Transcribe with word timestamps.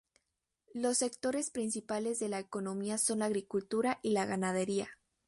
Los 0.73 0.97
sectores 0.97 1.51
principales 1.51 2.17
de 2.17 2.27
la 2.27 2.39
economía 2.39 2.97
son 2.97 3.19
la 3.19 3.25
agricultura 3.25 3.99
y 4.01 4.13
la 4.13 4.25
ganadería. 4.25 4.89